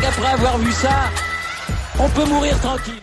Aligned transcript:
qu'après 0.00 0.32
avoir 0.32 0.58
vu 0.58 0.72
ça, 0.72 1.10
on 1.98 2.08
peut 2.08 2.24
mourir 2.26 2.58
tranquille. 2.60 2.94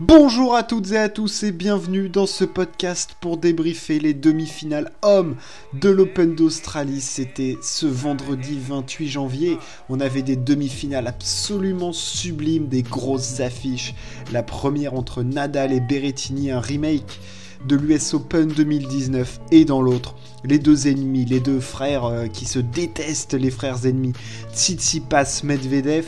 Bonjour 0.00 0.56
à 0.56 0.64
toutes 0.64 0.90
et 0.90 0.98
à 0.98 1.08
tous 1.08 1.44
et 1.44 1.52
bienvenue 1.52 2.08
dans 2.08 2.26
ce 2.26 2.44
podcast 2.44 3.14
pour 3.20 3.36
débriefer 3.36 4.00
les 4.00 4.12
demi-finales 4.12 4.90
hommes 5.02 5.36
de 5.72 5.88
l'Open 5.88 6.34
d'Australie. 6.34 7.00
C'était 7.00 7.56
ce 7.62 7.86
vendredi 7.86 8.58
28 8.60 9.08
janvier. 9.08 9.58
On 9.88 10.00
avait 10.00 10.22
des 10.22 10.36
demi-finales 10.36 11.06
absolument 11.06 11.92
sublimes, 11.92 12.66
des 12.66 12.82
grosses 12.82 13.40
affiches. 13.40 13.94
La 14.32 14.42
première 14.42 14.94
entre 14.94 15.22
Nadal 15.22 15.72
et 15.72 15.80
Berrettini, 15.80 16.50
un 16.50 16.60
remake 16.60 17.20
de 17.66 17.76
l'US 17.76 18.14
Open 18.14 18.48
2019 18.48 19.40
et 19.50 19.64
dans 19.64 19.80
l'autre, 19.80 20.14
les 20.44 20.58
deux 20.58 20.88
ennemis, 20.88 21.24
les 21.24 21.40
deux 21.40 21.60
frères 21.60 22.04
euh, 22.04 22.26
qui 22.26 22.44
se 22.44 22.58
détestent, 22.58 23.34
les 23.34 23.50
frères 23.50 23.86
ennemis, 23.86 24.12
Tsitsipas, 24.52 25.40
Medvedev, 25.44 26.06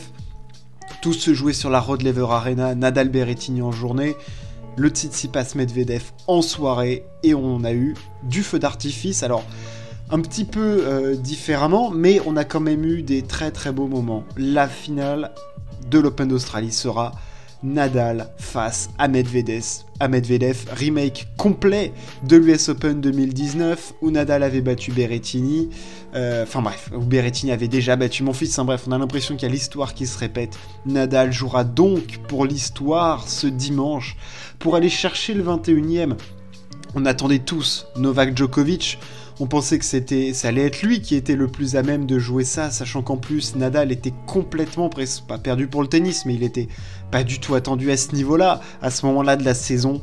tout 1.01 1.13
se 1.13 1.33
jouait 1.33 1.53
sur 1.53 1.69
la 1.69 1.79
Rod 1.79 2.01
Laver 2.01 2.27
Arena, 2.29 2.75
Nadal 2.75 3.09
Berrettini 3.09 3.61
en 3.61 3.71
journée, 3.71 4.15
le 4.77 4.89
Tsitsipas 4.89 5.53
Medvedev 5.55 6.11
en 6.27 6.41
soirée, 6.41 7.03
et 7.23 7.33
on 7.33 7.63
a 7.63 7.73
eu 7.73 7.95
du 8.23 8.43
feu 8.43 8.59
d'artifice. 8.59 9.23
Alors, 9.23 9.43
un 10.09 10.21
petit 10.21 10.45
peu 10.45 10.83
euh, 10.85 11.15
différemment, 11.15 11.89
mais 11.89 12.21
on 12.25 12.37
a 12.37 12.45
quand 12.45 12.59
même 12.59 12.85
eu 12.85 13.01
des 13.01 13.23
très 13.23 13.51
très 13.51 13.71
beaux 13.71 13.87
moments. 13.87 14.23
La 14.37 14.67
finale 14.67 15.31
de 15.89 15.99
l'Open 15.99 16.27
d'Australie 16.27 16.71
sera 16.71 17.13
Nadal 17.63 18.29
face 18.37 18.89
à 18.99 19.07
Medvedev, 19.07 19.65
Medvedev, 20.07 20.65
remake 20.75 21.27
complet 21.37 21.91
de 22.23 22.37
l'US 22.37 22.69
Open 22.69 23.01
2019 23.01 23.93
où 24.01 24.11
Nadal 24.11 24.43
avait 24.43 24.61
battu 24.61 24.91
Berrettini. 24.91 25.69
Euh, 26.15 26.43
enfin 26.43 26.61
bref, 26.61 26.89
où 26.95 27.01
Berrettini 27.01 27.51
avait 27.51 27.67
déjà 27.67 27.95
battu 27.95 28.23
mon 28.23 28.33
fils. 28.33 28.57
Hein, 28.59 28.65
bref, 28.65 28.83
on 28.87 28.91
a 28.91 28.97
l'impression 28.97 29.35
qu'il 29.35 29.47
y 29.47 29.51
a 29.51 29.53
l'histoire 29.53 29.93
qui 29.93 30.05
se 30.05 30.17
répète. 30.17 30.57
Nadal 30.85 31.31
jouera 31.31 31.63
donc 31.63 32.19
pour 32.27 32.45
l'histoire 32.45 33.27
ce 33.27 33.47
dimanche 33.47 34.15
pour 34.59 34.75
aller 34.75 34.89
chercher 34.89 35.33
le 35.33 35.43
21e. 35.43 36.13
On 36.95 37.05
attendait 37.05 37.39
tous 37.39 37.87
Novak 37.97 38.37
Djokovic. 38.37 38.99
On 39.39 39.45
pensait 39.45 39.77
que 39.77 39.85
c'était, 39.85 40.33
ça 40.33 40.47
allait 40.47 40.65
être 40.65 40.81
lui 40.81 40.99
qui 40.99 41.13
était 41.13 41.35
le 41.35 41.47
plus 41.47 41.75
à 41.75 41.83
même 41.83 42.07
de 42.07 42.17
jouer 42.17 42.43
ça, 42.43 42.71
sachant 42.71 43.03
qu'en 43.03 43.17
plus 43.17 43.55
Nadal 43.55 43.91
était 43.91 44.13
complètement 44.25 44.89
pas 45.27 45.37
perdu 45.37 45.67
pour 45.67 45.83
le 45.83 45.87
tennis, 45.87 46.25
mais 46.25 46.33
il 46.33 46.41
était 46.41 46.67
pas 47.11 47.23
du 47.23 47.39
tout 47.39 47.53
attendu 47.53 47.91
à 47.91 47.97
ce 47.97 48.13
niveau-là, 48.13 48.61
à 48.81 48.89
ce 48.89 49.05
moment-là 49.05 49.35
de 49.35 49.45
la 49.45 49.53
saison. 49.53 50.01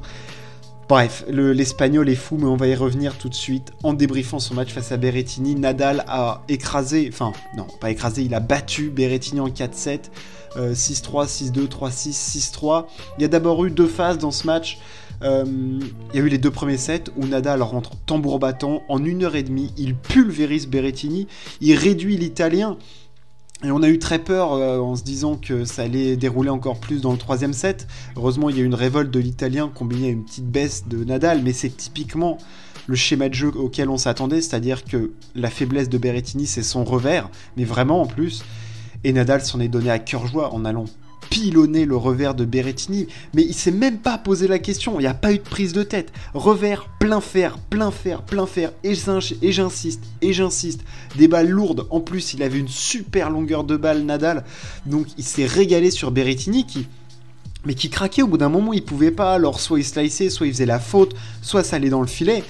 Bref, 0.89 1.25
l'Espagnol 1.29 2.09
est 2.09 2.15
fou, 2.15 2.37
mais 2.39 2.47
on 2.47 2.57
va 2.57 2.69
y 2.69 2.75
revenir 2.77 3.17
tout 3.19 3.29
de 3.29 3.35
suite. 3.35 3.73
En 3.83 3.93
débriefant 3.93 4.39
son 4.39 4.55
match 4.55 4.73
face 4.73 4.93
à 4.93 4.99
Berrettini, 4.99 5.57
Nadal 5.57 6.05
a 6.07 6.43
écrasé, 6.49 7.11
enfin, 7.13 7.33
non, 7.57 7.67
pas 7.81 7.91
écrasé, 7.91 8.23
il 8.23 8.35
a 8.35 8.41
battu 8.41 8.91
Berrettini 8.91 9.41
en 9.41 9.49
4-7, 9.49 10.11
6-3, 10.57 11.27
6-2, 11.27 11.69
3-6, 11.69 12.53
6-3. 12.53 12.85
Il 13.19 13.23
y 13.23 13.25
a 13.25 13.29
d'abord 13.29 13.65
eu 13.65 13.71
deux 13.71 13.89
phases 13.89 14.19
dans 14.19 14.31
ce 14.31 14.47
match. 14.47 14.79
Euh, 15.23 15.45
il 16.13 16.19
y 16.19 16.23
a 16.23 16.25
eu 16.25 16.29
les 16.29 16.39
deux 16.39 16.51
premiers 16.51 16.77
sets 16.77 17.05
où 17.17 17.27
Nadal 17.27 17.63
rentre 17.63 17.97
tambour 18.07 18.39
battant 18.39 18.83
en 18.89 19.05
une 19.05 19.25
heure 19.25 19.37
et 19.37 19.43
demie, 19.43 19.73
il 19.77 19.95
pulvérise 19.95 20.67
Berrettini, 20.67 21.27
il 21.61 21.75
réduit 21.77 22.17
l'Italien. 22.17 22.77
Et 23.65 23.71
on 23.71 23.83
a 23.83 23.89
eu 23.89 23.99
très 23.99 24.19
peur 24.19 24.53
euh, 24.53 24.79
en 24.79 24.95
se 24.95 25.05
disant 25.05 25.37
que 25.37 25.65
ça 25.65 25.83
allait 25.83 26.17
dérouler 26.17 26.51
encore 26.51 26.79
plus 26.79 27.01
dans 27.01 27.13
le 27.13 27.19
troisième 27.19 27.55
set. 27.55 27.87
Heureusement, 28.17 28.51
il 28.51 28.57
y 28.57 28.61
a 28.61 28.63
eu 28.63 28.67
une 28.67 28.75
révolte 28.75 29.11
de 29.11 29.21
l'Italien 29.21 29.71
combinée 29.75 30.09
à 30.09 30.11
une 30.11 30.25
petite 30.25 30.47
baisse 30.47 30.87
de 30.87 31.03
Nadal, 31.03 31.41
mais 31.43 31.53
c'est 31.53 31.75
typiquement 31.75 32.37
le 32.87 32.97
schéma 32.97 33.31
de 33.31 33.35
jeu 33.35 33.49
auquel 33.49 33.89
on 33.89 33.97
s'attendait, 33.97 34.43
c'est-à-dire 34.43 34.85
que 34.85 35.13
la 35.35 35.49
faiblesse 35.49 35.89
de 35.89 35.97
Berrettini, 35.97 36.47
c'est 36.47 36.63
son 36.63 36.85
revers, 36.85 37.31
mais 37.57 37.65
vraiment 37.65 38.03
en 38.03 38.07
plus. 38.07 38.45
Et 39.05 39.13
Nadal 39.13 39.41
s'en 39.41 39.61
est 39.61 39.69
donné 39.69 39.89
à 39.91 39.99
cœur 39.99 40.27
joie 40.27 40.53
en 40.53 40.67
allant 40.67 40.85
pilonner 41.31 41.85
le 41.85 41.97
revers 41.97 42.35
de 42.35 42.45
Berrettini, 42.45 43.07
mais 43.35 43.43
il 43.43 43.55
s'est 43.55 43.71
même 43.71 43.99
pas 43.99 44.19
posé 44.19 44.49
la 44.49 44.59
question, 44.59 44.99
il 44.99 45.03
n'y 45.03 45.09
a 45.09 45.15
pas 45.15 45.33
eu 45.33 45.39
de 45.39 45.43
prise 45.43 45.73
de 45.73 45.83
tête. 45.83 46.13
Revers, 46.35 46.89
plein 46.99 47.21
fer, 47.21 47.59
plein 47.71 47.91
fer, 47.91 48.23
plein 48.23 48.47
fer, 48.47 48.73
et 48.83 48.95
j'insiste, 48.95 50.03
et 50.23 50.33
j'insiste. 50.33 50.81
Des 51.17 51.29
balles 51.29 51.49
lourdes, 51.49 51.87
en 51.91 52.01
plus 52.01 52.35
il 52.35 52.43
avait 52.43 52.59
une 52.59 52.69
super 52.69 53.31
longueur 53.31 53.65
de 53.65 53.77
balle 53.77 54.03
Nadal, 54.03 54.45
donc 54.87 55.07
il 55.19 55.25
s'est 55.25 55.47
régalé 55.47 55.91
sur 55.91 56.11
Berrettini 56.11 56.67
qui 56.67 56.87
mais 57.67 57.75
qui 57.75 57.89
craquait 57.89 58.23
au 58.23 58.27
bout 58.27 58.37
d'un 58.37 58.49
moment, 58.49 58.73
il 58.73 58.85
pouvait 58.85 59.11
pas, 59.11 59.33
alors 59.33 59.61
soit 59.61 59.79
il 59.79 59.85
sliceait, 59.85 60.29
soit 60.31 60.47
il 60.47 60.53
faisait 60.53 60.67
la 60.67 60.79
faute, 60.79 61.15
soit 61.41 61.65
ça 61.65 61.77
allait 61.77 61.89
dans 61.89 62.03
le 62.03 62.07
filet. 62.07 62.45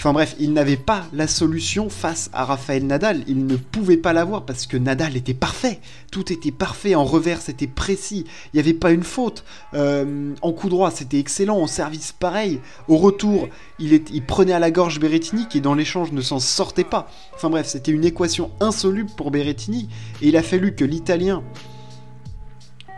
Enfin 0.00 0.14
bref, 0.14 0.34
il 0.40 0.54
n'avait 0.54 0.78
pas 0.78 1.04
la 1.12 1.26
solution 1.26 1.90
face 1.90 2.30
à 2.32 2.46
Raphaël 2.46 2.86
Nadal. 2.86 3.22
Il 3.26 3.44
ne 3.44 3.56
pouvait 3.56 3.98
pas 3.98 4.14
l'avoir 4.14 4.46
parce 4.46 4.66
que 4.66 4.78
Nadal 4.78 5.14
était 5.14 5.34
parfait. 5.34 5.78
Tout 6.10 6.32
était 6.32 6.52
parfait. 6.52 6.94
En 6.94 7.04
revers, 7.04 7.42
c'était 7.42 7.66
précis. 7.66 8.24
Il 8.46 8.56
n'y 8.56 8.60
avait 8.60 8.72
pas 8.72 8.92
une 8.92 9.02
faute. 9.02 9.44
Euh, 9.74 10.32
en 10.40 10.52
coup 10.52 10.70
droit, 10.70 10.90
c'était 10.90 11.18
excellent. 11.18 11.58
En 11.58 11.66
service, 11.66 12.12
pareil. 12.12 12.60
Au 12.88 12.96
retour, 12.96 13.50
il, 13.78 13.92
il 13.92 14.24
prenait 14.24 14.54
à 14.54 14.58
la 14.58 14.70
gorge 14.70 15.00
Berrettini 15.00 15.46
qui, 15.48 15.60
dans 15.60 15.74
l'échange, 15.74 16.12
ne 16.12 16.22
s'en 16.22 16.38
sortait 16.38 16.82
pas. 16.82 17.10
Enfin 17.34 17.50
bref, 17.50 17.66
c'était 17.66 17.92
une 17.92 18.06
équation 18.06 18.52
insoluble 18.60 19.10
pour 19.18 19.30
Berrettini. 19.30 19.90
Et 20.22 20.28
il 20.28 20.36
a 20.38 20.42
fallu 20.42 20.74
que 20.74 20.86
l'Italien 20.86 21.42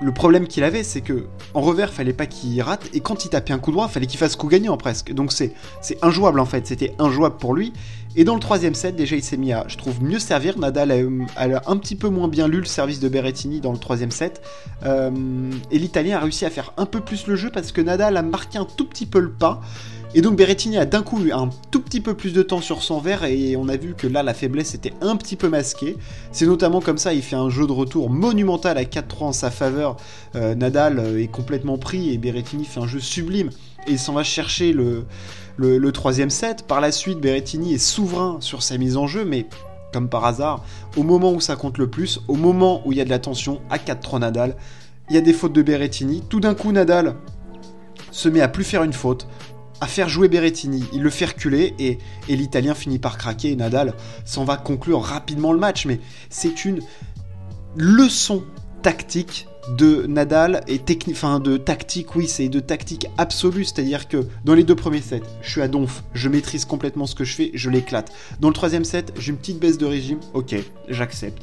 le 0.02 0.12
problème 0.12 0.46
qu'il 0.46 0.64
avait, 0.64 0.82
c'est 0.82 1.00
que 1.00 1.26
en 1.54 1.60
revers, 1.60 1.92
fallait 1.92 2.12
pas 2.12 2.26
qu'il 2.26 2.60
rate, 2.60 2.88
et 2.92 3.00
quand 3.00 3.24
il 3.24 3.28
tapait 3.28 3.52
un 3.52 3.58
coup 3.58 3.70
droit, 3.70 3.88
fallait 3.88 4.06
qu'il 4.06 4.18
fasse 4.18 4.36
coup 4.36 4.48
gagnant 4.48 4.76
presque. 4.76 5.12
Donc 5.12 5.32
c'est 5.32 5.54
injouable 6.02 6.40
en 6.40 6.46
fait, 6.46 6.66
c'était 6.66 6.94
injouable 6.98 7.36
pour 7.36 7.54
lui. 7.54 7.72
Et 8.14 8.24
dans 8.24 8.34
le 8.34 8.40
troisième 8.40 8.74
set, 8.74 8.94
déjà 8.94 9.16
il 9.16 9.22
s'est 9.22 9.38
mis 9.38 9.52
à, 9.52 9.64
je 9.68 9.78
trouve, 9.78 10.02
mieux 10.02 10.18
servir. 10.18 10.58
Nadal 10.58 10.92
a, 11.36 11.62
un 11.66 11.76
petit 11.76 11.96
peu 11.96 12.08
moins 12.08 12.28
bien 12.28 12.46
lu 12.46 12.58
le 12.58 12.66
service 12.66 13.00
de 13.00 13.08
Berrettini 13.08 13.60
dans 13.60 13.72
le 13.72 13.78
troisième 13.78 14.10
set. 14.10 14.42
Euh, 14.84 15.10
et 15.70 15.78
l'Italien 15.78 16.18
a 16.18 16.20
réussi 16.20 16.44
à 16.44 16.50
faire 16.50 16.72
un 16.76 16.84
peu 16.84 17.00
plus 17.00 17.26
le 17.26 17.36
jeu 17.36 17.50
parce 17.50 17.72
que 17.72 17.80
Nadal 17.80 18.16
a 18.16 18.22
marqué 18.22 18.58
un 18.58 18.66
tout 18.66 18.86
petit 18.86 19.06
peu 19.06 19.18
le 19.18 19.30
pas. 19.30 19.62
Et 20.14 20.20
donc 20.20 20.36
Berrettini 20.36 20.76
a 20.76 20.84
d'un 20.84 21.02
coup 21.02 21.24
eu 21.24 21.32
un 21.32 21.48
tout 21.70 21.80
petit 21.80 22.02
peu 22.02 22.14
plus 22.14 22.34
de 22.34 22.42
temps 22.42 22.60
sur 22.60 22.82
son 22.82 23.00
verre 23.00 23.24
et 23.24 23.56
on 23.56 23.68
a 23.68 23.78
vu 23.78 23.94
que 23.94 24.06
là 24.06 24.22
la 24.22 24.34
faiblesse 24.34 24.74
était 24.74 24.92
un 25.00 25.16
petit 25.16 25.36
peu 25.36 25.48
masquée. 25.48 25.96
C'est 26.32 26.44
notamment 26.44 26.82
comme 26.82 26.98
ça, 26.98 27.14
il 27.14 27.22
fait 27.22 27.36
un 27.36 27.48
jeu 27.48 27.66
de 27.66 27.72
retour 27.72 28.10
monumental 28.10 28.76
à 28.76 28.84
4-3 28.84 29.22
en 29.22 29.32
sa 29.32 29.50
faveur. 29.50 29.96
Euh, 30.34 30.54
Nadal 30.54 30.98
euh, 30.98 31.22
est 31.22 31.28
complètement 31.28 31.78
pris 31.78 32.12
et 32.12 32.18
Berrettini 32.18 32.66
fait 32.66 32.80
un 32.80 32.86
jeu 32.86 33.00
sublime 33.00 33.48
et 33.86 33.92
il 33.92 33.98
s'en 33.98 34.12
va 34.12 34.22
chercher 34.22 34.74
le, 34.74 35.06
le, 35.56 35.92
troisième 35.92 36.30
set. 36.30 36.66
Par 36.66 36.80
la 36.80 36.92
suite, 36.92 37.18
Berrettini 37.18 37.74
est 37.74 37.78
souverain 37.78 38.36
sur 38.40 38.62
sa 38.62 38.76
mise 38.78 38.96
en 38.96 39.06
jeu, 39.06 39.24
mais 39.24 39.46
comme 39.92 40.08
par 40.08 40.24
hasard, 40.24 40.64
au 40.96 41.02
moment 41.02 41.32
où 41.32 41.40
ça 41.40 41.56
compte 41.56 41.78
le 41.78 41.88
plus, 41.88 42.20
au 42.28 42.34
moment 42.34 42.82
où 42.86 42.92
il 42.92 42.98
y 42.98 43.00
a 43.00 43.04
de 43.04 43.10
la 43.10 43.18
tension, 43.18 43.60
à 43.70 43.78
4-3 43.78 44.20
Nadal, 44.20 44.56
il 45.10 45.16
y 45.16 45.18
a 45.18 45.22
des 45.22 45.32
fautes 45.32 45.52
de 45.52 45.62
Berrettini. 45.62 46.22
Tout 46.28 46.40
d'un 46.40 46.54
coup, 46.54 46.70
Nadal 46.70 47.16
se 48.10 48.28
met 48.28 48.40
à 48.40 48.48
plus 48.48 48.64
faire 48.64 48.82
une 48.82 48.92
faute, 48.92 49.26
à 49.80 49.86
faire 49.86 50.08
jouer 50.08 50.28
Berrettini. 50.28 50.84
Il 50.92 51.02
le 51.02 51.10
fait 51.10 51.26
reculer 51.26 51.74
et, 51.78 51.98
l'Italien 52.28 52.74
finit 52.74 52.98
par 52.98 53.18
craquer 53.18 53.50
et 53.50 53.56
Nadal 53.56 53.94
s'en 54.24 54.44
va 54.44 54.56
conclure 54.56 55.02
rapidement 55.02 55.52
le 55.52 55.58
match. 55.58 55.86
Mais 55.86 56.00
c'est 56.30 56.64
une 56.64 56.80
leçon 57.76 58.44
tactique 58.82 59.46
de 59.76 60.06
Nadal 60.06 60.62
et 60.66 60.78
technique, 60.78 61.16
enfin 61.16 61.38
de 61.38 61.56
tactique, 61.56 62.16
oui, 62.16 62.26
c'est 62.26 62.48
de 62.48 62.60
tactique 62.60 63.06
absolue, 63.16 63.64
c'est-à-dire 63.64 64.08
que 64.08 64.26
dans 64.44 64.54
les 64.54 64.64
deux 64.64 64.74
premiers 64.74 65.00
sets, 65.00 65.22
je 65.40 65.50
suis 65.50 65.62
à 65.62 65.68
donf, 65.68 66.02
je 66.14 66.28
maîtrise 66.28 66.64
complètement 66.64 67.06
ce 67.06 67.14
que 67.14 67.24
je 67.24 67.34
fais, 67.34 67.50
je 67.54 67.70
l'éclate. 67.70 68.12
Dans 68.40 68.48
le 68.48 68.54
troisième 68.54 68.84
set, 68.84 69.12
j'ai 69.16 69.30
une 69.30 69.38
petite 69.38 69.60
baisse 69.60 69.78
de 69.78 69.86
régime, 69.86 70.18
ok, 70.34 70.56
j'accepte. 70.88 71.42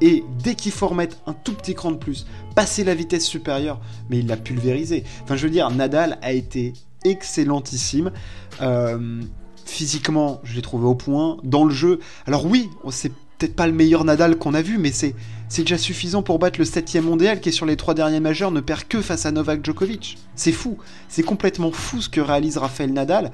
Et 0.00 0.24
dès 0.42 0.54
qu'il 0.54 0.72
faut 0.72 0.88
remettre 0.88 1.16
un 1.26 1.32
tout 1.32 1.52
petit 1.52 1.74
cran 1.74 1.90
de 1.90 1.96
plus, 1.96 2.26
passer 2.54 2.84
la 2.84 2.94
vitesse 2.94 3.26
supérieure, 3.26 3.80
mais 4.08 4.18
il 4.18 4.26
l'a 4.26 4.36
pulvérisé. 4.36 5.04
Enfin, 5.24 5.36
je 5.36 5.44
veux 5.44 5.52
dire, 5.52 5.70
Nadal 5.70 6.18
a 6.22 6.32
été 6.32 6.72
excellentissime. 7.04 8.12
Euh, 8.60 9.22
physiquement, 9.64 10.40
je 10.44 10.54
l'ai 10.54 10.62
trouvé 10.62 10.86
au 10.86 10.94
point. 10.94 11.36
Dans 11.44 11.64
le 11.64 11.72
jeu, 11.72 12.00
alors 12.26 12.46
oui, 12.46 12.68
c'est 12.90 13.12
peut-être 13.38 13.54
pas 13.54 13.66
le 13.66 13.72
meilleur 13.72 14.04
Nadal 14.04 14.36
qu'on 14.36 14.54
a 14.54 14.62
vu, 14.62 14.78
mais 14.78 14.90
c'est 14.90 15.14
déjà 15.58 15.78
suffisant 15.78 16.22
pour 16.22 16.38
battre 16.38 16.58
le 16.58 16.64
7 16.64 16.96
mondial 16.96 17.40
qui 17.40 17.50
est 17.50 17.52
sur 17.52 17.66
les 17.66 17.76
trois 17.76 17.94
derniers 17.94 18.20
majeurs 18.20 18.50
ne 18.50 18.60
perd 18.60 18.84
que 18.84 19.00
face 19.00 19.26
à 19.26 19.30
Novak 19.30 19.64
Djokovic. 19.64 20.18
C'est 20.34 20.52
fou, 20.52 20.78
c'est 21.08 21.22
complètement 21.22 21.70
fou 21.70 22.00
ce 22.00 22.08
que 22.08 22.20
réalise 22.20 22.58
Rafael 22.58 22.92
Nadal. 22.92 23.30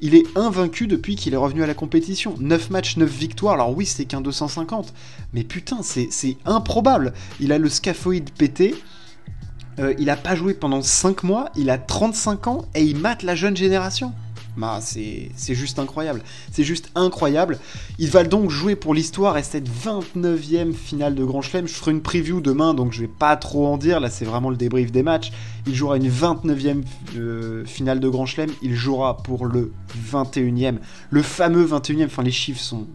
Il 0.00 0.14
est 0.14 0.24
invaincu 0.36 0.86
depuis 0.86 1.16
qu'il 1.16 1.34
est 1.34 1.38
revenu 1.38 1.64
à 1.64 1.66
la 1.66 1.74
compétition. 1.74 2.34
9 2.38 2.70
matchs, 2.70 2.96
9 2.96 3.10
victoires, 3.10 3.54
alors 3.54 3.76
oui 3.76 3.84
c'est 3.84 4.04
qu'un 4.04 4.20
250, 4.20 4.94
mais 5.32 5.42
putain 5.42 5.80
c'est 5.82 6.36
improbable. 6.44 7.12
Il 7.40 7.52
a 7.52 7.58
le 7.58 7.68
scaphoïde 7.68 8.30
pété, 8.30 8.76
euh, 9.78 9.94
il 9.98 10.10
a 10.10 10.16
pas 10.16 10.34
joué 10.34 10.54
pendant 10.54 10.82
5 10.82 11.22
mois, 11.22 11.50
il 11.56 11.70
a 11.70 11.78
35 11.78 12.46
ans 12.46 12.64
et 12.74 12.82
il 12.82 12.96
mate 12.96 13.22
la 13.22 13.34
jeune 13.34 13.56
génération. 13.56 14.12
Bah, 14.58 14.80
c'est 14.82 15.54
juste 15.54 15.78
incroyable. 15.78 16.20
C'est 16.50 16.64
juste 16.64 16.90
incroyable. 16.96 17.60
Il 18.00 18.10
va 18.10 18.24
donc 18.24 18.50
jouer 18.50 18.74
pour 18.74 18.92
l'histoire 18.92 19.38
et 19.38 19.44
cette 19.44 19.68
29e 19.68 20.72
finale 20.72 21.14
de 21.14 21.24
Grand 21.24 21.42
Chelem. 21.42 21.68
Je 21.68 21.74
ferai 21.74 21.92
une 21.92 22.02
preview 22.02 22.40
demain, 22.40 22.74
donc 22.74 22.92
je 22.92 23.02
vais 23.02 23.08
pas 23.08 23.36
trop 23.36 23.68
en 23.68 23.76
dire. 23.76 24.00
Là, 24.00 24.10
c'est 24.10 24.24
vraiment 24.24 24.50
le 24.50 24.56
débrief 24.56 24.90
des 24.90 25.04
matchs. 25.04 25.30
Il 25.68 25.76
jouera 25.76 25.96
une 25.96 26.10
29e 26.10 26.82
euh, 27.16 27.64
finale 27.66 28.00
de 28.00 28.08
Grand 28.08 28.26
Chelem. 28.26 28.50
Il 28.60 28.74
jouera 28.74 29.18
pour 29.18 29.46
le 29.46 29.72
21e. 30.10 30.78
Le 31.10 31.22
fameux 31.22 31.64
21e. 31.64 32.06
Enfin, 32.06 32.24
les 32.24 32.32
chiffres 32.32 32.60
sont, 32.60 32.88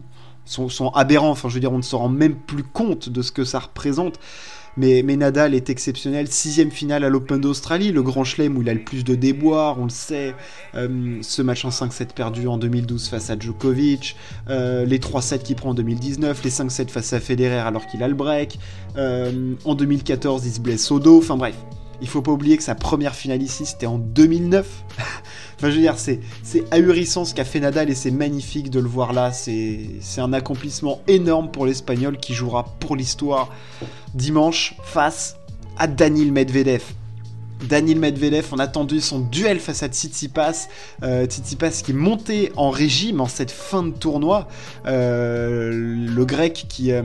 sont, 0.44 0.68
sont 0.68 0.90
aberrants. 0.90 1.30
Enfin, 1.30 1.48
je 1.48 1.54
veux 1.54 1.60
dire, 1.60 1.72
on 1.72 1.78
ne 1.78 1.82
se 1.82 1.96
rend 1.96 2.10
même 2.10 2.34
plus 2.34 2.64
compte 2.64 3.08
de 3.08 3.22
ce 3.22 3.32
que 3.32 3.44
ça 3.44 3.60
représente. 3.60 4.20
Mais, 4.76 5.02
Nadal 5.02 5.54
est 5.54 5.70
exceptionnel. 5.70 6.28
Sixième 6.28 6.70
finale 6.70 7.04
à 7.04 7.08
l'Open 7.08 7.40
d'Australie, 7.40 7.92
le 7.92 8.02
grand 8.02 8.24
chelem 8.24 8.56
où 8.56 8.62
il 8.62 8.68
a 8.68 8.74
le 8.74 8.80
plus 8.80 9.04
de 9.04 9.14
déboires, 9.14 9.78
on 9.78 9.84
le 9.84 9.90
sait. 9.90 10.34
Euh, 10.74 11.18
ce 11.22 11.42
match 11.42 11.64
en 11.64 11.70
5-7 11.70 12.14
perdu 12.14 12.48
en 12.48 12.58
2012 12.58 13.08
face 13.08 13.30
à 13.30 13.38
Djokovic, 13.38 14.16
euh, 14.48 14.84
les 14.84 14.98
3-7 14.98 15.42
qu'il 15.42 15.56
prend 15.56 15.70
en 15.70 15.74
2019, 15.74 16.42
les 16.42 16.50
5-7 16.50 16.88
face 16.88 17.12
à 17.12 17.20
Federer 17.20 17.58
alors 17.58 17.86
qu'il 17.86 18.02
a 18.02 18.08
le 18.08 18.14
break. 18.14 18.58
Euh, 18.96 19.54
en 19.64 19.74
2014, 19.74 20.46
il 20.46 20.52
se 20.52 20.60
blesse 20.60 20.90
au 20.90 20.98
dos. 20.98 21.18
Enfin 21.18 21.36
bref, 21.36 21.56
il 22.00 22.08
faut 22.08 22.22
pas 22.22 22.32
oublier 22.32 22.56
que 22.56 22.62
sa 22.62 22.74
première 22.74 23.14
finale 23.14 23.42
ici, 23.42 23.66
c'était 23.66 23.86
en 23.86 23.98
2009. 23.98 24.66
enfin, 24.98 25.70
je 25.70 25.76
veux 25.76 25.80
dire, 25.80 25.96
c'est, 25.98 26.20
ahurissant 26.70 27.24
ce 27.24 27.34
qu'a 27.34 27.44
fait 27.44 27.60
Nadal 27.60 27.90
et 27.90 27.94
c'est 27.94 28.10
magnifique 28.10 28.70
de 28.70 28.80
le 28.80 28.88
voir 28.88 29.12
là. 29.12 29.32
C'est, 29.32 29.90
c'est 30.00 30.20
un 30.20 30.32
accomplissement 30.32 31.00
énorme 31.08 31.50
pour 31.50 31.66
l'Espagnol 31.66 32.18
qui 32.18 32.34
jouera 32.34 32.64
pour 32.80 32.96
l'histoire 32.96 33.50
dimanche 34.14 34.74
face 34.82 35.36
à 35.78 35.86
Daniil 35.86 36.32
Medvedev. 36.32 36.82
Daniel 37.68 37.98
Medvedev, 37.98 38.46
on 38.52 38.58
a 38.58 38.64
attendu 38.64 39.00
son 39.00 39.20
duel 39.20 39.58
face 39.58 39.82
à 39.82 39.88
Tsitsipas. 39.88 40.68
Euh, 41.02 41.26
Tsitsipas 41.26 41.82
qui 41.84 41.92
montait 41.92 42.52
en 42.56 42.70
régime 42.70 43.20
en 43.20 43.26
cette 43.26 43.50
fin 43.50 43.82
de 43.82 43.90
tournoi. 43.90 44.48
Euh, 44.86 45.70
le 45.72 46.24
grec 46.24 46.66
qui, 46.68 46.92
euh, 46.92 47.02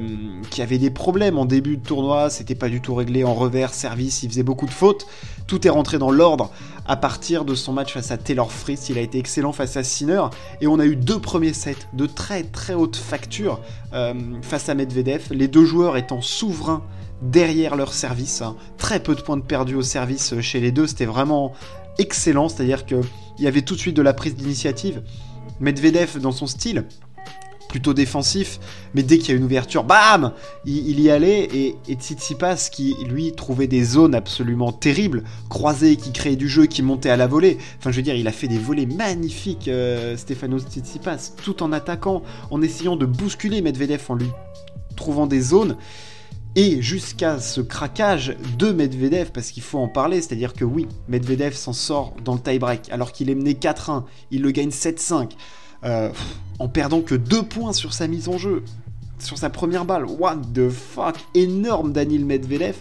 qui 0.49 0.61
avait 0.61 0.77
des 0.77 0.89
problèmes 0.89 1.37
en 1.37 1.45
début 1.45 1.77
de 1.77 1.85
tournoi, 1.85 2.29
c'était 2.29 2.55
pas 2.55 2.69
du 2.69 2.81
tout 2.81 2.95
réglé 2.95 3.23
en 3.23 3.33
revers, 3.33 3.73
service, 3.73 4.23
il 4.23 4.29
faisait 4.29 4.43
beaucoup 4.43 4.65
de 4.65 4.71
fautes. 4.71 5.07
Tout 5.47 5.65
est 5.65 5.71
rentré 5.71 5.97
dans 5.97 6.11
l'ordre 6.11 6.51
à 6.87 6.95
partir 6.95 7.45
de 7.45 7.55
son 7.55 7.73
match 7.73 7.93
face 7.93 8.11
à 8.11 8.17
Taylor 8.17 8.51
Fritz. 8.51 8.89
Il 8.89 8.97
a 8.97 9.01
été 9.01 9.17
excellent 9.17 9.51
face 9.51 9.77
à 9.77 9.83
Sinner. 9.83 10.23
Et 10.61 10.67
on 10.67 10.79
a 10.79 10.85
eu 10.85 10.95
deux 10.95 11.19
premiers 11.19 11.53
sets 11.53 11.87
de 11.93 12.05
très 12.05 12.43
très 12.43 12.73
haute 12.73 12.95
facture 12.95 13.59
euh, 13.93 14.13
face 14.41 14.69
à 14.69 14.75
Medvedev. 14.75 15.27
Les 15.31 15.47
deux 15.47 15.65
joueurs 15.65 15.97
étant 15.97 16.21
souverains 16.21 16.83
derrière 17.21 17.75
leur 17.75 17.93
service. 17.93 18.41
Hein. 18.41 18.55
Très 18.77 19.01
peu 19.01 19.15
de 19.15 19.21
points 19.21 19.37
de 19.37 19.43
perdu 19.43 19.75
au 19.75 19.81
service 19.81 20.33
euh, 20.33 20.41
chez 20.41 20.59
les 20.59 20.71
deux, 20.71 20.87
c'était 20.87 21.05
vraiment 21.05 21.53
excellent, 21.97 22.49
c'est-à-dire 22.49 22.85
qu'il 22.85 23.01
y 23.39 23.47
avait 23.47 23.61
tout 23.61 23.75
de 23.75 23.79
suite 23.79 23.95
de 23.95 24.01
la 24.01 24.13
prise 24.13 24.35
d'initiative. 24.35 25.01
Medvedev, 25.59 26.19
dans 26.19 26.31
son 26.31 26.47
style, 26.47 26.85
plutôt 27.69 27.93
défensif, 27.93 28.59
mais 28.93 29.03
dès 29.03 29.19
qu'il 29.19 29.29
y 29.29 29.31
a 29.33 29.35
une 29.35 29.43
ouverture, 29.43 29.83
bam 29.83 30.33
il, 30.65 30.99
y 30.99 31.09
allait, 31.09 31.47
et, 31.53 31.77
Tsitsipas, 31.93 32.69
qui 32.71 32.95
lui 33.07 33.31
trouvait 33.31 33.67
des 33.67 33.83
zones 33.83 34.15
absolument 34.15 34.71
terribles, 34.71 35.23
croisé, 35.49 35.95
qui 35.95 36.11
créait 36.11 36.35
du 36.35 36.49
jeu, 36.49 36.65
qui 36.65 36.81
montait 36.81 37.11
à 37.11 37.17
la 37.17 37.27
volée, 37.27 37.57
enfin 37.77 37.91
je 37.91 37.97
veux 37.97 38.01
dire, 38.01 38.15
il 38.15 38.27
a 38.27 38.31
fait 38.31 38.47
des 38.47 38.57
volets 38.57 38.87
magnifiques, 38.87 39.67
euh, 39.67 40.17
Stefanos 40.17 40.63
Tsitsipas, 40.63 41.33
tout 41.43 41.61
en 41.61 41.71
attaquant, 41.71 42.23
en 42.49 42.61
essayant 42.61 42.95
de 42.95 43.05
bousculer 43.05 43.61
Medvedev, 43.61 44.01
en 44.09 44.15
lui 44.15 44.29
trouvant 44.95 45.27
des 45.27 45.39
zones, 45.39 45.77
et 46.55 46.81
jusqu'à 46.81 47.39
ce 47.39 47.61
craquage 47.61 48.35
de 48.57 48.71
Medvedev, 48.71 49.31
parce 49.31 49.51
qu'il 49.51 49.63
faut 49.63 49.77
en 49.77 49.87
parler, 49.87 50.21
c'est-à-dire 50.21 50.53
que 50.53 50.65
oui, 50.65 50.87
Medvedev 51.07 51.53
s'en 51.53 51.73
sort 51.73 52.13
dans 52.25 52.33
le 52.33 52.39
tie-break, 52.39 52.89
alors 52.91 53.11
qu'il 53.11 53.29
est 53.29 53.35
mené 53.35 53.53
4-1, 53.53 54.03
il 54.31 54.41
le 54.41 54.51
gagne 54.51 54.69
7-5, 54.69 55.31
euh, 55.83 56.11
en 56.57 56.67
perdant 56.67 57.01
que 57.01 57.15
2 57.15 57.43
points 57.43 57.73
sur 57.73 57.93
sa 57.93 58.07
mise 58.07 58.27
en 58.27 58.37
jeu, 58.37 58.63
sur 59.19 59.37
sa 59.37 59.49
première 59.49 59.85
balle. 59.85 60.05
What 60.05 60.37
the 60.53 60.69
fuck? 60.69 61.17
Énorme 61.35 61.93
Daniel 61.93 62.25
Medvedev. 62.25 62.75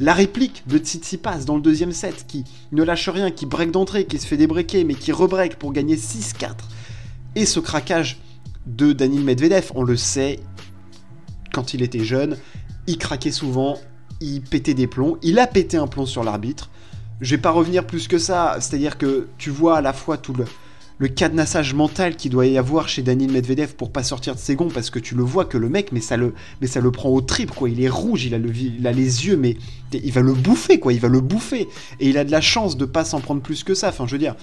La 0.00 0.14
réplique 0.14 0.64
de 0.66 0.78
Tsitsipas 0.78 1.44
dans 1.44 1.54
le 1.54 1.62
deuxième 1.62 1.92
set, 1.92 2.26
qui 2.26 2.44
ne 2.72 2.82
lâche 2.82 3.08
rien, 3.08 3.30
qui 3.30 3.46
break 3.46 3.70
d'entrée, 3.70 4.04
qui 4.04 4.18
se 4.18 4.26
fait 4.26 4.36
débreaker, 4.36 4.84
mais 4.84 4.94
qui 4.94 5.12
rebreak 5.12 5.56
pour 5.56 5.72
gagner 5.72 5.96
6-4. 5.96 6.54
Et 7.36 7.46
ce 7.46 7.60
craquage 7.60 8.18
de 8.66 8.92
Daniel 8.92 9.22
Medvedev, 9.22 9.70
on 9.74 9.84
le 9.84 9.96
sait, 9.96 10.40
quand 11.52 11.72
il 11.74 11.82
était 11.82 12.04
jeune, 12.04 12.36
il 12.86 12.98
craquait 12.98 13.30
souvent, 13.30 13.78
il 14.20 14.42
pétait 14.42 14.74
des 14.74 14.86
plombs, 14.86 15.16
il 15.22 15.38
a 15.38 15.46
pété 15.46 15.76
un 15.76 15.86
plomb 15.86 16.06
sur 16.06 16.24
l'arbitre. 16.24 16.70
Je 17.20 17.36
vais 17.36 17.40
pas 17.40 17.50
revenir 17.50 17.86
plus 17.86 18.08
que 18.08 18.18
ça, 18.18 18.56
c'est-à-dire 18.60 18.98
que 18.98 19.28
tu 19.38 19.50
vois 19.50 19.78
à 19.78 19.80
la 19.80 19.92
fois 19.92 20.18
tout 20.18 20.32
le, 20.32 20.44
le 20.98 21.08
cadenassage 21.08 21.74
mental 21.74 22.16
qu'il 22.16 22.30
doit 22.30 22.46
y 22.46 22.58
avoir 22.58 22.88
chez 22.88 23.02
Daniel 23.02 23.32
Medvedev 23.32 23.74
pour 23.74 23.90
pas 23.90 24.02
sortir 24.02 24.34
de 24.34 24.40
ses 24.40 24.54
gonds 24.54 24.68
parce 24.68 24.90
que 24.90 24.98
tu 24.98 25.14
le 25.14 25.24
vois 25.24 25.44
que 25.44 25.58
le 25.58 25.68
mec 25.68 25.90
mais 25.92 26.00
ça 26.00 26.16
le 26.16 26.32
mais 26.60 26.66
ça 26.66 26.80
le 26.80 26.92
prend 26.92 27.08
au 27.08 27.20
trip 27.20 27.50
quoi. 27.50 27.68
Il 27.68 27.82
est 27.82 27.88
rouge 27.88 28.24
il 28.24 28.34
a 28.34 28.38
le 28.38 28.54
il 28.54 28.86
a 28.86 28.92
les 28.92 29.26
yeux 29.26 29.36
mais 29.36 29.56
il 29.92 30.12
va 30.12 30.20
le 30.20 30.32
bouffer 30.32 30.78
quoi. 30.78 30.92
Il 30.92 31.00
va 31.00 31.08
le 31.08 31.20
bouffer. 31.20 31.68
Et 31.98 32.08
il 32.08 32.18
a 32.18 32.24
de 32.24 32.30
la 32.30 32.40
chance 32.40 32.76
de 32.76 32.84
pas 32.84 33.04
s'en 33.04 33.20
prendre 33.20 33.42
plus 33.42 33.64
que 33.64 33.74
ça. 33.74 33.88
Enfin 33.88 34.06
je 34.06 34.12
veux 34.12 34.18
dire 34.18 34.36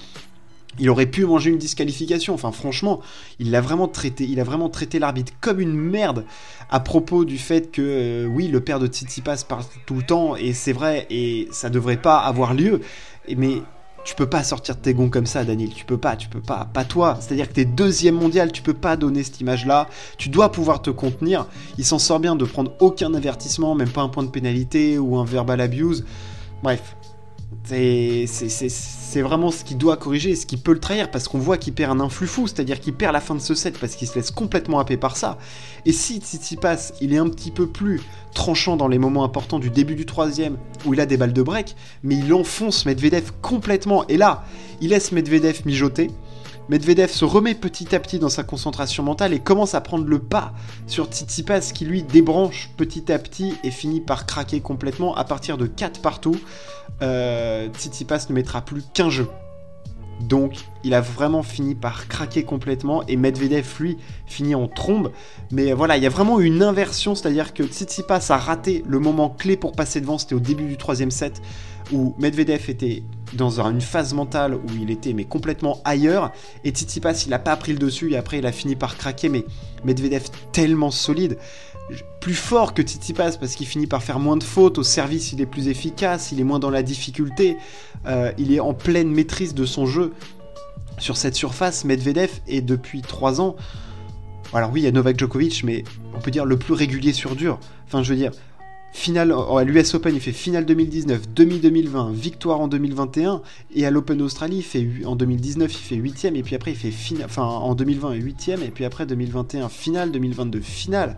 il 0.77 0.89
aurait 0.89 1.07
pu 1.07 1.25
manger 1.25 1.49
une 1.49 1.57
disqualification. 1.57 2.33
Enfin, 2.33 2.51
franchement, 2.51 3.01
il 3.39 3.55
a 3.55 3.61
vraiment 3.61 3.87
traité, 3.87 4.25
il 4.25 4.39
a 4.39 4.43
vraiment 4.43 4.69
traité 4.69 4.99
l'arbitre 4.99 5.33
comme 5.41 5.59
une 5.59 5.73
merde 5.73 6.25
à 6.69 6.79
propos 6.79 7.25
du 7.25 7.37
fait 7.37 7.71
que, 7.71 7.81
euh, 7.81 8.25
oui, 8.27 8.47
le 8.47 8.61
père 8.61 8.79
de 8.79 8.87
Tsitsipas 8.87 9.43
parle 9.47 9.63
tout 9.85 9.95
le 9.95 10.03
temps, 10.03 10.35
et 10.35 10.53
c'est 10.53 10.73
vrai, 10.73 11.07
et 11.09 11.47
ça 11.51 11.69
devrait 11.69 12.01
pas 12.01 12.19
avoir 12.19 12.53
lieu. 12.53 12.81
Mais 13.35 13.61
tu 14.05 14.15
peux 14.15 14.27
pas 14.27 14.43
sortir 14.43 14.75
de 14.75 14.81
tes 14.81 14.93
gonds 14.93 15.09
comme 15.09 15.25
ça, 15.25 15.43
Daniel. 15.43 15.69
Tu 15.73 15.85
peux 15.85 15.97
pas, 15.97 16.15
tu 16.15 16.29
peux 16.29 16.41
pas. 16.41 16.67
Pas 16.71 16.85
toi. 16.85 17.17
C'est-à-dire 17.19 17.47
que 17.47 17.53
t'es 17.53 17.65
deuxième 17.65 18.15
mondial, 18.15 18.51
tu 18.51 18.61
peux 18.61 18.73
pas 18.73 18.95
donner 18.95 19.23
cette 19.23 19.41
image-là. 19.41 19.87
Tu 20.17 20.29
dois 20.29 20.51
pouvoir 20.51 20.81
te 20.81 20.89
contenir. 20.89 21.47
Il 21.77 21.85
s'en 21.85 21.99
sort 21.99 22.19
bien 22.19 22.35
de 22.35 22.45
prendre 22.45 22.73
aucun 22.79 23.13
avertissement, 23.13 23.75
même 23.75 23.89
pas 23.89 24.01
un 24.01 24.09
point 24.09 24.23
de 24.23 24.29
pénalité 24.29 24.97
ou 24.97 25.17
un 25.17 25.25
verbal 25.25 25.61
abuse. 25.61 26.05
Bref, 26.63 26.95
c'est 27.63 29.21
vraiment 29.21 29.51
ce 29.51 29.63
qui 29.63 29.75
doit 29.75 29.97
corriger, 29.97 30.35
ce 30.35 30.45
qui 30.45 30.57
peut 30.57 30.73
le 30.73 30.79
trahir, 30.79 31.11
parce 31.11 31.27
qu'on 31.27 31.39
voit 31.39 31.57
qu'il 31.57 31.73
perd 31.73 31.91
un 31.91 31.99
influx 31.99 32.27
fou, 32.27 32.47
c'est-à-dire 32.47 32.79
qu'il 32.79 32.93
perd 32.93 33.13
la 33.13 33.21
fin 33.21 33.35
de 33.35 33.39
ce 33.39 33.53
set 33.53 33.77
parce 33.77 33.95
qu'il 33.95 34.07
se 34.07 34.15
laisse 34.15 34.31
complètement 34.31 34.79
happer 34.79 34.97
par 34.97 35.17
ça. 35.17 35.37
Et 35.85 35.91
si 35.91 36.21
passe, 36.59 36.93
il 37.01 37.13
est 37.13 37.17
un 37.17 37.29
petit 37.29 37.51
peu 37.51 37.67
plus 37.67 38.01
tranchant 38.33 38.77
dans 38.77 38.87
les 38.87 38.97
moments 38.97 39.23
importants 39.23 39.59
du 39.59 39.69
début 39.69 39.95
du 39.95 40.05
troisième, 40.05 40.57
où 40.85 40.93
il 40.93 41.01
a 41.01 41.05
des 41.05 41.17
balles 41.17 41.33
de 41.33 41.41
break, 41.41 41.75
mais 42.03 42.15
il 42.15 42.33
enfonce 42.33 42.85
Medvedev 42.85 43.31
complètement. 43.41 44.07
Et 44.07 44.17
là, 44.17 44.43
il 44.81 44.89
laisse 44.89 45.11
Medvedev 45.11 45.61
mijoter. 45.65 46.11
Medvedev 46.69 47.09
se 47.09 47.25
remet 47.25 47.55
petit 47.55 47.95
à 47.95 47.99
petit 47.99 48.19
dans 48.19 48.29
sa 48.29 48.43
concentration 48.43 49.01
mentale 49.01 49.33
et 49.33 49.39
commence 49.39 49.73
à 49.73 49.81
prendre 49.81 50.05
le 50.05 50.19
pas 50.19 50.53
sur 50.85 51.07
Tsitsipas 51.07 51.71
qui 51.73 51.83
lui 51.83 52.03
débranche 52.03 52.69
petit 52.77 53.11
à 53.11 53.17
petit 53.17 53.55
et 53.63 53.71
finit 53.71 54.01
par 54.01 54.27
craquer 54.27 54.61
complètement 54.61 55.15
à 55.15 55.23
partir 55.23 55.57
de 55.57 55.65
4 55.65 55.99
partout. 56.01 56.39
Euh, 57.01 57.69
Tsitsipas 57.73 58.27
ne 58.29 58.35
mettra 58.35 58.61
plus 58.61 58.83
qu'un 58.93 59.09
jeu. 59.09 59.27
Donc 60.21 60.53
il 60.83 60.93
a 60.93 61.01
vraiment 61.01 61.41
fini 61.41 61.73
par 61.73 62.07
craquer 62.07 62.43
complètement 62.43 63.03
et 63.07 63.15
Medvedev 63.15 63.65
lui 63.79 63.97
finit 64.27 64.53
en 64.53 64.67
trombe. 64.67 65.11
Mais 65.51 65.73
voilà, 65.73 65.97
il 65.97 66.03
y 66.03 66.05
a 66.05 66.09
vraiment 66.09 66.39
une 66.39 66.61
inversion, 66.61 67.15
c'est-à-dire 67.15 67.55
que 67.55 67.63
Tsitsipas 67.63 68.27
a 68.29 68.37
raté 68.37 68.83
le 68.87 68.99
moment 68.99 69.29
clé 69.29 69.57
pour 69.57 69.71
passer 69.71 70.01
devant, 70.01 70.19
c'était 70.19 70.35
au 70.35 70.39
début 70.39 70.65
du 70.65 70.77
troisième 70.77 71.09
set 71.09 71.41
où 71.91 72.13
Medvedev 72.19 72.69
était 72.69 73.01
dans 73.33 73.61
une 73.61 73.81
phase 73.81 74.13
mentale 74.13 74.55
où 74.55 74.69
il 74.79 74.89
était 74.91 75.13
mais 75.13 75.25
complètement 75.25 75.81
ailleurs. 75.85 76.31
Et 76.63 76.71
Tsitsipas 76.71 77.23
il 77.25 77.33
a 77.33 77.39
pas 77.39 77.55
pris 77.55 77.73
le 77.73 77.79
dessus 77.79 78.11
et 78.11 78.17
après 78.17 78.39
il 78.39 78.45
a 78.45 78.51
fini 78.51 78.75
par 78.75 78.97
craquer 78.97 79.29
mais 79.29 79.45
Medvedev 79.83 80.29
tellement 80.51 80.91
solide 80.91 81.37
plus 82.19 82.35
fort 82.35 82.73
que 82.73 82.81
Tsitsipas 82.81 83.37
parce 83.39 83.55
qu'il 83.55 83.65
finit 83.65 83.87
par 83.87 84.03
faire 84.03 84.19
moins 84.19 84.37
de 84.37 84.43
fautes 84.43 84.77
au 84.77 84.83
service 84.83 85.31
il 85.31 85.41
est 85.41 85.47
plus 85.47 85.67
efficace 85.67 86.31
il 86.31 86.39
est 86.39 86.43
moins 86.43 86.59
dans 86.59 86.69
la 86.69 86.83
difficulté 86.83 87.57
euh, 88.05 88.31
il 88.37 88.53
est 88.53 88.59
en 88.59 88.73
pleine 88.73 89.11
maîtrise 89.11 89.53
de 89.53 89.65
son 89.65 89.85
jeu. 89.85 90.13
Sur 90.97 91.17
cette 91.17 91.35
surface 91.35 91.85
Medvedev 91.85 92.29
est 92.47 92.61
depuis 92.61 93.01
3 93.01 93.41
ans 93.41 93.55
alors 94.53 94.71
oui 94.71 94.81
il 94.81 94.83
y 94.83 94.87
a 94.87 94.91
Novak 94.91 95.17
Djokovic 95.19 95.63
mais 95.63 95.83
on 96.15 96.19
peut 96.19 96.31
dire 96.31 96.45
le 96.45 96.57
plus 96.57 96.73
régulier 96.73 97.13
sur 97.13 97.35
dur. 97.35 97.59
Enfin 97.85 98.03
je 98.03 98.11
veux 98.11 98.19
dire 98.19 98.31
finale 98.91 99.31
à 99.31 99.63
l'US 99.63 99.93
Open, 99.93 100.15
il 100.15 100.21
fait 100.21 100.31
finale 100.31 100.65
2019, 100.65 101.33
demi 101.33 101.59
2020, 101.59 102.11
victoire 102.11 102.59
en 102.59 102.67
2021 102.67 103.41
et 103.75 103.85
à 103.85 103.91
l'Open 103.91 104.17
d'Australie, 104.17 104.57
il 104.57 104.63
fait 104.63 104.87
en 105.05 105.15
2019, 105.15 105.71
il 105.71 105.77
fait 105.77 105.95
8 105.95 106.25
et 106.25 106.43
puis 106.43 106.55
après 106.55 106.71
il 106.71 106.77
fait 106.77 106.91
finale 106.91 107.25
enfin 107.25 107.43
en 107.43 107.75
2020 107.75 108.13
8 108.13 108.49
et 108.49 108.71
puis 108.71 108.85
après 108.85 109.05
2021 109.05 109.69
finale, 109.69 110.11
2022 110.11 110.59
finale. 110.61 111.17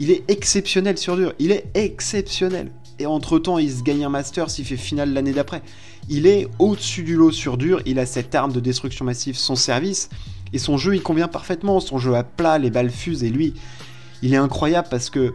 Il 0.00 0.12
est 0.12 0.22
exceptionnel 0.30 0.96
sur 0.96 1.16
dur, 1.16 1.32
il 1.38 1.50
est 1.50 1.66
exceptionnel. 1.74 2.70
Et 3.00 3.06
entre-temps, 3.06 3.58
il 3.58 3.70
se 3.70 3.82
gagne 3.82 4.04
un 4.04 4.08
Masters, 4.08 4.48
il 4.58 4.64
fait 4.64 4.76
finale 4.76 5.12
l'année 5.12 5.32
d'après. 5.32 5.62
Il 6.08 6.26
est 6.26 6.48
au-dessus 6.58 7.02
du 7.02 7.14
lot 7.14 7.32
sur 7.32 7.56
dur, 7.56 7.80
il 7.86 7.98
a 7.98 8.06
cette 8.06 8.34
arme 8.34 8.52
de 8.52 8.60
destruction 8.60 9.04
massive, 9.04 9.36
son 9.36 9.56
service. 9.56 10.08
Et 10.52 10.58
son 10.58 10.78
jeu, 10.78 10.94
il 10.94 11.02
convient 11.02 11.28
parfaitement, 11.28 11.80
son 11.80 11.98
jeu 11.98 12.14
à 12.14 12.24
plat, 12.24 12.58
les 12.58 12.70
balles 12.70 12.90
fusent. 12.90 13.22
Et 13.22 13.28
lui, 13.28 13.54
il 14.22 14.34
est 14.34 14.38
incroyable 14.38 14.88
parce 14.90 15.10
que 15.10 15.34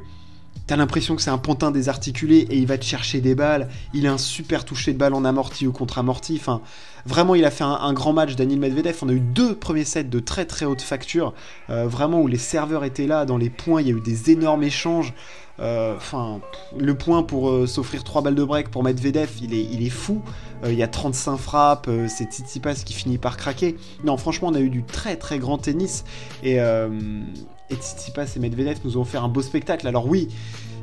T'as 0.65 0.77
l'impression 0.77 1.17
que 1.17 1.21
c'est 1.21 1.29
un 1.29 1.37
pontin 1.37 1.71
désarticulé 1.71 2.47
et 2.49 2.57
il 2.57 2.67
va 2.67 2.77
te 2.77 2.85
chercher 2.85 3.19
des 3.19 3.35
balles. 3.35 3.67
Il 3.93 4.07
a 4.07 4.13
un 4.13 4.17
super 4.17 4.63
toucher 4.63 4.93
de 4.93 4.97
balle 4.97 5.13
en 5.13 5.25
amorti 5.25 5.67
ou 5.67 5.73
contre 5.73 5.97
amorti. 5.97 6.37
Enfin, 6.39 6.61
vraiment, 7.05 7.35
il 7.35 7.43
a 7.43 7.51
fait 7.51 7.65
un, 7.65 7.91
grand 7.91 8.13
match, 8.13 8.35
Daniel 8.35 8.59
Medvedev. 8.59 8.97
On 9.01 9.09
a 9.09 9.11
eu 9.13 9.19
deux 9.19 9.55
premiers 9.55 9.83
sets 9.83 10.05
de 10.05 10.19
très 10.19 10.45
très 10.45 10.65
haute 10.65 10.81
facture, 10.81 11.33
euh, 11.69 11.85
vraiment 11.85 12.21
où 12.21 12.27
les 12.27 12.37
serveurs 12.37 12.85
étaient 12.85 13.07
là 13.07 13.25
dans 13.25 13.37
les 13.37 13.49
points. 13.49 13.81
Il 13.81 13.87
y 13.87 13.91
a 13.91 13.95
eu 13.95 14.01
des 14.01 14.31
énormes 14.31 14.63
échanges. 14.63 15.13
Euh, 15.59 15.97
enfin, 15.97 16.39
le 16.79 16.95
point 16.95 17.23
pour 17.23 17.49
euh, 17.49 17.67
s'offrir 17.67 18.03
3 18.05 18.21
balles 18.21 18.33
de 18.33 18.43
break 18.43 18.71
pour 18.71 18.83
Medvedev, 18.83 19.29
il 19.41 19.53
est, 19.53 19.67
il 19.69 19.85
est 19.85 19.91
fou. 19.91 20.21
il 20.65 20.73
y 20.73 20.81
a 20.81 20.87
35 20.87 21.37
frappes, 21.37 21.89
c'est 22.07 22.31
Tsitsipas 22.31 22.75
qui 22.85 22.93
finit 22.93 23.17
par 23.17 23.35
craquer. 23.35 23.75
Non, 24.05 24.15
franchement, 24.15 24.47
on 24.47 24.55
a 24.55 24.61
eu 24.61 24.69
du 24.69 24.83
très 24.83 25.17
très 25.17 25.39
grand 25.39 25.57
tennis. 25.57 26.05
Et, 26.41 26.57
et 27.73 27.75
Tsitsipas 27.75 28.33
et 28.35 28.39
Medvedev 28.39 28.77
nous 28.85 28.97
ont 28.97 29.03
fait 29.03 29.17
un 29.17 29.27
beau 29.27 29.41
spectacle. 29.41 29.87
Alors 29.87 30.07
oui, 30.07 30.29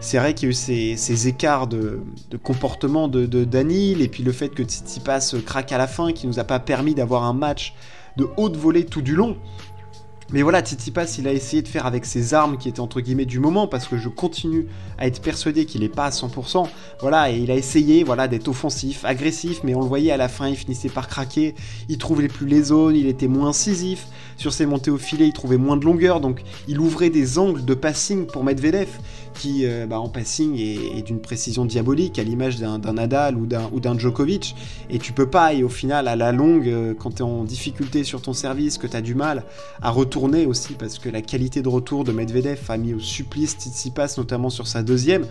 c'est 0.01 0.19
vrai 0.19 0.35
qu'il 0.35 0.47
y 0.47 0.49
a 0.49 0.51
eu 0.51 0.97
ces, 0.97 1.29
écarts 1.29 1.67
de, 1.67 2.01
comportement 2.43 3.09
de, 3.09 3.45
Danil, 3.45 4.03
et 4.03 4.09
puis 4.09 4.23
le 4.23 4.33
fait 4.33 4.49
que 4.49 4.63
Tsitsipas 4.63 5.35
craque 5.47 5.73
à 5.73 5.79
la 5.79 5.87
fin, 5.87 6.13
qui 6.13 6.27
nous 6.27 6.39
a 6.39 6.45
pas 6.45 6.59
permis 6.59 6.95
d'avoir 6.95 7.25
un 7.25 7.33
match 7.33 7.75
de 8.17 8.29
haute 8.37 8.57
volée 8.57 8.85
tout 8.85 9.03
du 9.03 9.15
long. 9.15 9.37
Mais 10.33 10.43
voilà, 10.43 10.61
Tsitsipas, 10.61 11.17
il 11.19 11.27
a 11.27 11.33
essayé 11.33 11.61
de 11.61 11.67
faire 11.67 11.87
avec 11.87 12.07
ses 12.07 12.35
armes 12.35 12.57
qui 12.57 12.69
étaient 12.69 12.81
entre 12.81 13.01
guillemets 13.01 13.25
du 13.25 13.41
moment, 13.41 13.67
parce 13.67 13.89
que 13.89 13.99
je 13.99 14.09
continue 14.09 14.67
à 14.97 15.09
être 15.09 15.21
persuadé 15.21 15.65
qu'il 15.65 15.81
n'est 15.81 15.89
pas 15.89 16.05
à 16.05 16.11
100%. 16.11 16.69
Voilà, 17.01 17.33
et 17.33 17.39
il 17.39 17.51
a 17.51 17.57
essayé 17.57 18.05
voilà, 18.05 18.29
d'être 18.29 18.47
offensif, 18.47 19.05
agressif, 19.05 19.63
mais 19.65 19.75
on 19.75 19.81
le 19.81 19.87
voyait 19.87 20.13
à 20.13 20.17
la 20.17 20.29
fin, 20.29 20.49
il 20.49 20.57
finissait 20.57 20.89
par 20.89 21.09
craquer. 21.09 21.57
Il 21.89 21.99
trouvait 21.99 22.29
plus 22.29 22.47
les 22.47 22.63
zones, 22.63 22.95
il 22.95 23.07
était 23.07 23.27
moins 23.27 23.49
incisif. 23.49 24.07
Sur 24.37 24.53
ses 24.53 24.67
montées 24.67 24.93
au 24.93 24.99
filet, 24.99 25.27
il 25.27 25.33
trouvait 25.33 25.57
moins 25.57 25.77
de 25.77 25.85
longueur, 25.85 26.21
donc 26.21 26.43
il 26.69 26.79
ouvrait 26.79 27.11
des 27.11 27.39
angles 27.39 27.65
de 27.65 27.75
passing 27.75 28.27
pour 28.27 28.45
Medvedev 28.45 28.89
qui 29.35 29.65
euh, 29.65 29.87
bah, 29.87 30.01
en 30.01 30.09
passing 30.09 30.59
est, 30.59 31.03
d'une 31.03 31.21
précision 31.21 31.65
diabolique, 31.65 32.19
à 32.19 32.23
l'image 32.23 32.59
d'un 32.59 32.79
Nadal 32.79 33.37
ou 33.37 33.47
d'un 33.47 33.99
Djokovic. 33.99 34.55
Et 34.91 34.99
tu 34.99 35.13
peux 35.13 35.29
pas, 35.29 35.55
et 35.55 35.63
au 35.63 35.69
final, 35.69 36.09
à 36.09 36.17
la 36.17 36.33
longue, 36.33 36.69
euh, 36.69 36.95
quand 36.99 37.17
tu 37.17 37.19
es 37.19 37.23
en 37.23 37.45
difficulté 37.45 38.05
sur 38.05 38.21
ton 38.21 38.33
service, 38.33 38.77
que 38.77 38.87
tu 38.87 38.97
as 38.97 39.01
du 39.01 39.15
mal 39.15 39.45
à 39.83 39.91
retourner 39.91 40.20
aussi, 40.47 40.75
parce 40.75 40.99
que 40.99 41.09
la 41.09 41.23
qualité 41.23 41.63
de 41.63 41.69
retour 41.69 42.05
de 42.05 42.13
Medvedev 42.13 42.61
a 42.69 42.77
mis 42.77 42.95
au 42.95 43.01
supplice 43.01 43.53
Tsitsipas, 43.53 44.15
notamment 44.19 44.51
sur 44.51 44.67
sa 44.67 44.83
deuxième 44.83 45.27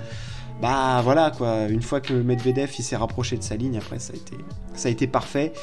bah 0.61 0.99
voilà 1.03 1.31
quoi, 1.31 1.67
une 1.69 1.81
fois 1.81 2.01
que 2.01 2.13
Medvedev 2.13 2.69
il 2.77 2.83
s'est 2.83 2.97
rapproché 2.97 3.37
de 3.37 3.43
sa 3.43 3.55
ligne, 3.55 3.77
après 3.77 3.97
ça 3.99 4.11
a 4.11 4.15
été, 4.17 4.35
ça 4.73 4.89
a 4.89 4.91
été 4.91 5.07
parfait. 5.07 5.53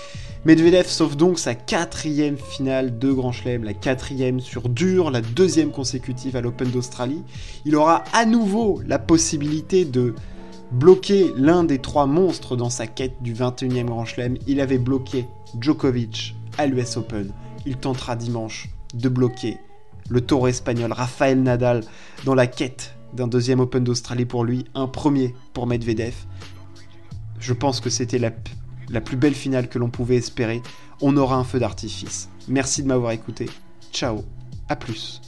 Medvedev 0.47 0.87
sauve 0.87 1.17
donc 1.17 1.39
sa 1.39 1.55
quatrième 1.55 2.39
finale 2.39 2.99
de 2.99 3.13
Grand 3.13 3.33
Chelem, 3.33 3.65
la 3.65 3.75
quatrième 3.75 4.41
sur 4.41 4.69
dur, 4.71 5.11
la 5.11 5.21
deuxième 5.21 5.71
consécutive 5.71 6.35
à 6.37 6.41
l'Open 6.41 6.71
d'Australie. 6.71 7.23
Il 7.67 7.77
aura 7.77 8.05
à 8.15 8.25
nouveau 8.25 8.81
la 8.87 8.99
possibilité 8.99 9.85
de 9.85 10.15
bloquer 10.73 11.31
l'un 11.37 11.65
des 11.65 11.79
trois 11.79 12.07
monstres 12.07 12.57
dans 12.57 12.71
sa 12.71 12.87
quête 12.87 13.23
du 13.23 13.35
21e 13.35 13.85
Grand 13.85 14.07
Chelem. 14.07 14.39
Il 14.47 14.61
avait 14.61 14.79
bloqué 14.79 15.27
Djokovic 15.61 16.37
à 16.57 16.67
l'US 16.67 16.97
Open. 16.97 17.33
Il 17.67 17.77
tentera 17.77 18.17
dimanche 18.17 18.71
de 18.95 19.09
bloquer 19.09 19.59
le 20.09 20.21
taureau 20.21 20.49
espagnol 20.49 20.93
Rafael 20.93 21.43
Nadal 21.43 21.83
dans 22.25 22.35
la 22.35 22.47
quête 22.47 22.95
d'un 23.13 23.29
deuxième 23.29 23.61
Open 23.61 23.83
d'Australie 23.83 24.25
pour 24.25 24.45
lui, 24.45 24.65
un 24.75 24.87
premier 24.87 25.35
pour 25.53 25.67
Medvedev. 25.67 26.15
Je 27.41 27.53
pense 27.53 27.81
que 27.81 27.91
c'était 27.91 28.19
la, 28.19 28.31
la 28.89 29.01
plus 29.01 29.17
belle 29.17 29.35
finale 29.35 29.69
que 29.69 29.79
l'on 29.79 29.91
pouvait 29.91 30.17
espérer. 30.17 30.63
On 31.01 31.17
aura 31.17 31.37
un 31.37 31.45
feu 31.45 31.59
d'artifice. 31.59 32.29
Merci 32.49 32.83
de 32.83 32.89
m'avoir 32.89 33.13
écouté. 33.13 33.49
Ciao, 33.93 34.25
à 34.69 34.77
plus. 34.77 35.21